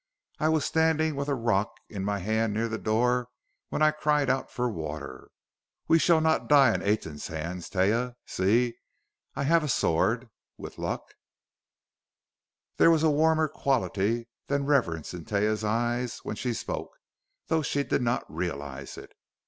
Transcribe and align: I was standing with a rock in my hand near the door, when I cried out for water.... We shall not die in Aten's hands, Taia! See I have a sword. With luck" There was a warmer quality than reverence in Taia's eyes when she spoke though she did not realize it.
I 0.39 0.49
was 0.49 0.65
standing 0.65 1.15
with 1.15 1.27
a 1.29 1.35
rock 1.35 1.73
in 1.87 2.03
my 2.03 2.17
hand 2.17 2.55
near 2.55 2.67
the 2.67 2.79
door, 2.79 3.27
when 3.69 3.83
I 3.83 3.91
cried 3.91 4.31
out 4.31 4.49
for 4.49 4.67
water.... 4.67 5.29
We 5.87 5.99
shall 5.99 6.19
not 6.19 6.49
die 6.49 6.73
in 6.73 6.81
Aten's 6.81 7.27
hands, 7.27 7.69
Taia! 7.69 8.15
See 8.25 8.77
I 9.35 9.43
have 9.43 9.63
a 9.63 9.67
sword. 9.67 10.31
With 10.57 10.79
luck" 10.79 11.03
There 12.77 12.89
was 12.89 13.03
a 13.03 13.11
warmer 13.11 13.47
quality 13.47 14.27
than 14.47 14.65
reverence 14.65 15.13
in 15.13 15.23
Taia's 15.23 15.63
eyes 15.63 16.17
when 16.23 16.35
she 16.35 16.55
spoke 16.55 16.89
though 17.45 17.61
she 17.61 17.83
did 17.83 18.01
not 18.01 18.25
realize 18.27 18.97
it. 18.97 19.13